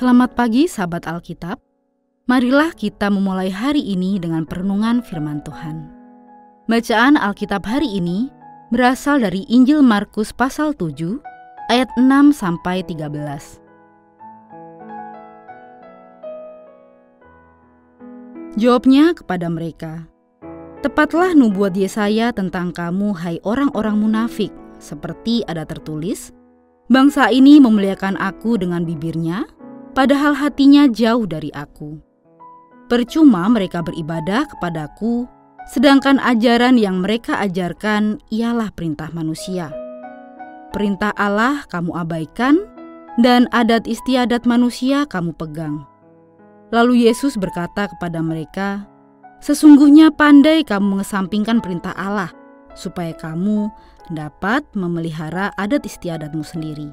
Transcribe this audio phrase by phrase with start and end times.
[0.00, 1.60] Selamat pagi sahabat Alkitab.
[2.24, 5.92] Marilah kita memulai hari ini dengan perenungan firman Tuhan.
[6.72, 8.32] Bacaan Alkitab hari ini
[8.72, 11.20] berasal dari Injil Markus pasal 7
[11.68, 13.60] ayat 6 sampai 13.
[18.56, 20.08] Jawabnya kepada mereka,
[20.80, 24.48] Tepatlah nubuat Yesaya tentang kamu hai orang-orang munafik,
[24.80, 26.32] seperti ada tertulis,
[26.90, 29.46] Bangsa ini memuliakan aku dengan bibirnya,
[29.92, 31.98] padahal hatinya jauh dari aku.
[32.90, 35.26] Percuma mereka beribadah kepadaku,
[35.70, 39.70] sedangkan ajaran yang mereka ajarkan ialah perintah manusia.
[40.74, 42.58] Perintah Allah kamu abaikan,
[43.18, 45.86] dan adat istiadat manusia kamu pegang.
[46.70, 48.86] Lalu Yesus berkata kepada mereka,
[49.42, 52.30] "Sesungguhnya pandai kamu mengesampingkan perintah Allah,
[52.74, 53.70] supaya kamu
[54.10, 56.90] dapat memelihara adat istiadatmu sendiri.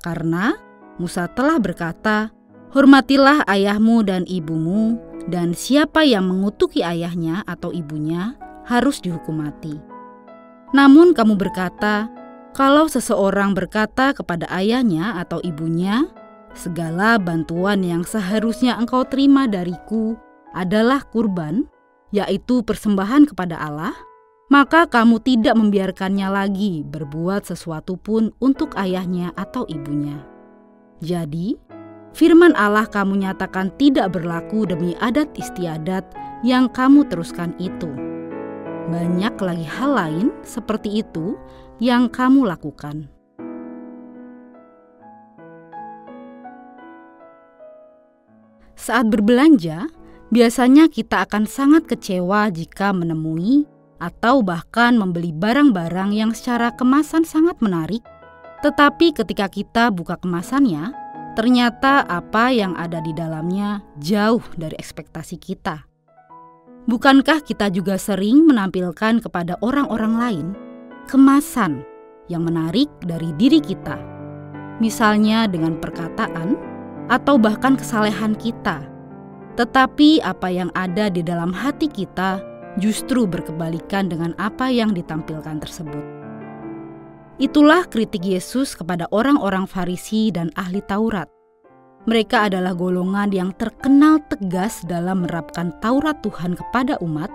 [0.00, 0.56] Karena
[0.96, 2.32] Musa telah berkata,
[2.72, 4.96] "Hormatilah ayahmu dan ibumu,
[5.28, 9.76] dan siapa yang mengutuki ayahnya atau ibunya harus dihukum mati."
[10.72, 12.08] Namun kamu berkata,
[12.56, 16.08] "Kalau seseorang berkata kepada ayahnya atau ibunya,
[16.56, 20.16] segala bantuan yang seharusnya engkau terima dariku
[20.56, 21.68] adalah kurban,
[22.08, 23.92] yaitu persembahan kepada Allah,"
[24.46, 30.35] maka kamu tidak membiarkannya lagi berbuat sesuatu pun untuk ayahnya atau ibunya.
[31.04, 31.56] Jadi,
[32.16, 36.08] firman Allah kamu nyatakan tidak berlaku demi adat istiadat
[36.40, 37.88] yang kamu teruskan itu.
[38.86, 41.36] Banyak lagi hal lain seperti itu
[41.82, 43.10] yang kamu lakukan.
[48.76, 49.90] Saat berbelanja,
[50.30, 53.66] biasanya kita akan sangat kecewa jika menemui
[53.98, 58.06] atau bahkan membeli barang-barang yang secara kemasan sangat menarik,
[58.66, 60.90] tetapi ketika kita buka kemasannya,
[61.38, 65.86] ternyata apa yang ada di dalamnya jauh dari ekspektasi kita.
[66.90, 70.46] Bukankah kita juga sering menampilkan kepada orang-orang lain
[71.06, 71.86] kemasan
[72.26, 74.02] yang menarik dari diri kita,
[74.82, 76.58] misalnya dengan perkataan
[77.06, 78.82] atau bahkan kesalehan kita,
[79.54, 82.42] tetapi apa yang ada di dalam hati kita
[82.82, 86.15] justru berkebalikan dengan apa yang ditampilkan tersebut.
[87.36, 91.28] Itulah kritik Yesus kepada orang-orang Farisi dan ahli Taurat.
[92.08, 97.28] Mereka adalah golongan yang terkenal tegas dalam menerapkan Taurat Tuhan kepada umat.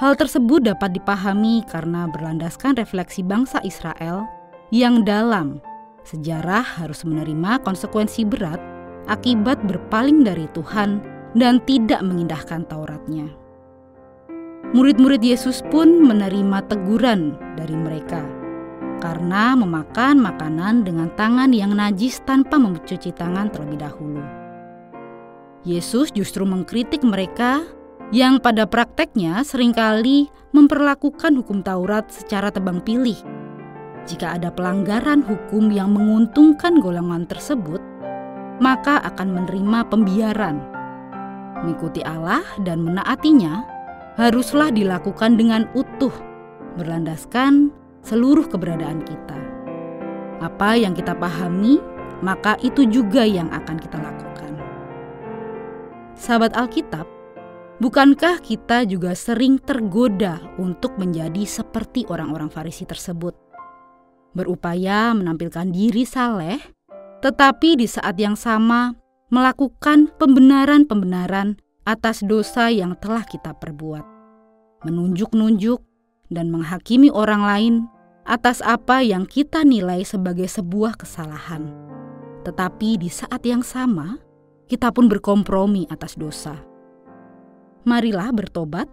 [0.00, 4.24] Hal tersebut dapat dipahami karena berlandaskan refleksi bangsa Israel
[4.72, 5.60] yang dalam
[6.08, 8.62] sejarah harus menerima konsekuensi berat
[9.12, 11.04] akibat berpaling dari Tuhan
[11.36, 13.28] dan tidak mengindahkan Tauratnya.
[14.72, 18.37] Murid-murid Yesus pun menerima teguran dari mereka
[18.98, 24.22] karena memakan makanan dengan tangan yang najis tanpa mencuci tangan terlebih dahulu.
[25.66, 27.66] Yesus justru mengkritik mereka
[28.14, 33.16] yang pada prakteknya sering kali memperlakukan hukum Taurat secara tebang pilih.
[34.08, 37.82] Jika ada pelanggaran hukum yang menguntungkan golongan tersebut,
[38.64, 40.56] maka akan menerima pembiaran.
[41.60, 43.66] Mengikuti Allah dan menaatinya
[44.16, 46.14] haruslah dilakukan dengan utuh,
[46.80, 47.70] berlandaskan
[48.02, 49.38] seluruh keberadaan kita.
[50.38, 51.82] Apa yang kita pahami,
[52.22, 54.52] maka itu juga yang akan kita lakukan.
[56.18, 57.06] Sahabat Alkitab,
[57.78, 63.34] bukankah kita juga sering tergoda untuk menjadi seperti orang-orang Farisi tersebut?
[64.34, 66.58] Berupaya menampilkan diri saleh,
[67.22, 68.94] tetapi di saat yang sama
[69.30, 74.04] melakukan pembenaran-pembenaran atas dosa yang telah kita perbuat,
[74.84, 75.87] menunjuk-nunjuk
[76.28, 77.74] dan menghakimi orang lain
[78.28, 81.72] atas apa yang kita nilai sebagai sebuah kesalahan.
[82.44, 84.20] Tetapi di saat yang sama,
[84.68, 86.60] kita pun berkompromi atas dosa.
[87.88, 88.88] Marilah bertobat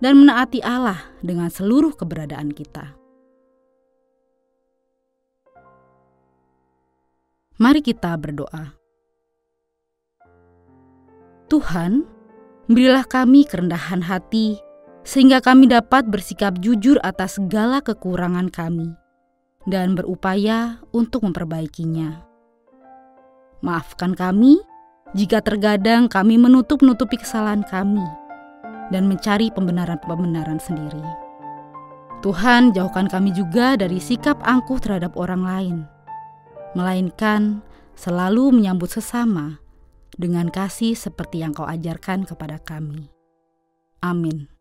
[0.00, 2.96] dan menaati Allah dengan seluruh keberadaan kita.
[7.60, 8.72] Mari kita berdoa.
[11.52, 12.08] Tuhan,
[12.64, 14.69] berilah kami kerendahan hati
[15.10, 18.94] sehingga kami dapat bersikap jujur atas segala kekurangan kami
[19.66, 22.22] dan berupaya untuk memperbaikinya.
[23.58, 24.62] Maafkan kami
[25.18, 28.06] jika terkadang kami menutup-nutupi kesalahan kami
[28.94, 31.02] dan mencari pembenaran-pembenaran sendiri.
[32.22, 35.76] Tuhan, jauhkan kami juga dari sikap angkuh terhadap orang lain,
[36.78, 37.66] melainkan
[37.98, 39.58] selalu menyambut sesama
[40.14, 43.10] dengan kasih seperti yang Kau ajarkan kepada kami.
[44.06, 44.59] Amin.